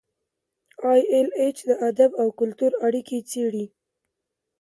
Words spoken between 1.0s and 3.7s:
ایل ایچ د ادب او کلتور اړیکې څیړي.